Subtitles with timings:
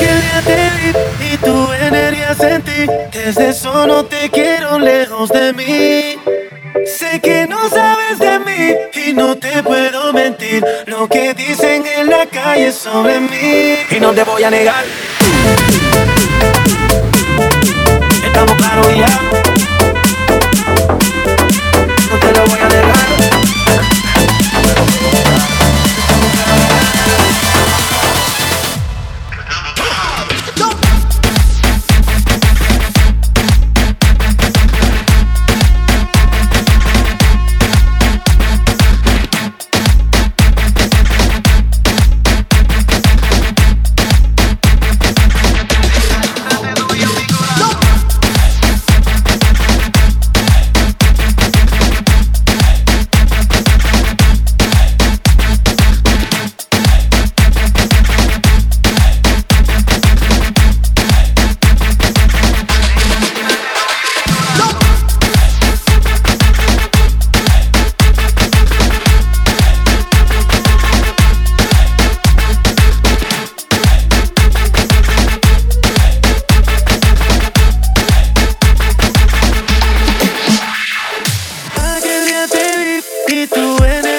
[0.00, 2.86] Aquel día te vi y tu energía sentí.
[3.12, 6.18] Desde eso no te quiero lejos de mí.
[6.86, 8.74] Sé que no sabes de mí
[9.06, 10.64] y no te puedo mentir.
[10.86, 13.76] Lo que dicen en la calle sobre mí.
[13.90, 14.84] Y no te voy a negar.
[18.24, 19.49] Estamos claros ya.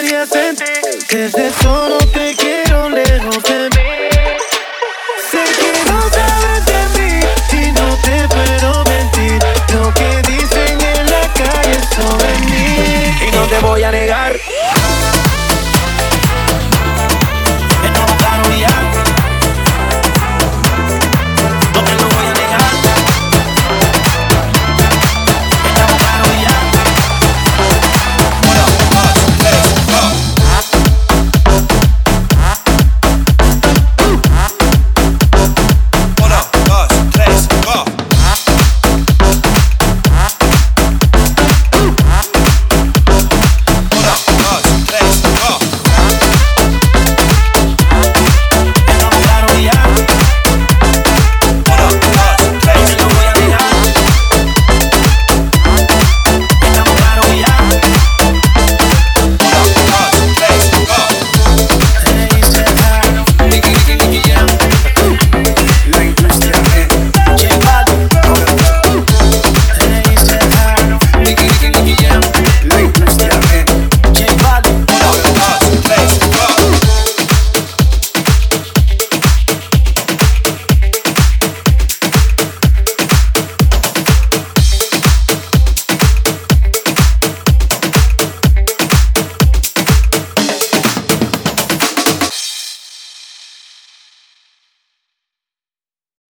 [0.00, 3.88] Desde eso no te quiero lejos de mí.
[5.28, 9.38] Sé que no sabes de mí y no te puedo mentir.
[9.74, 13.26] Lo que dicen en la calle sobre mí.
[13.26, 14.38] Y no te voy a negar.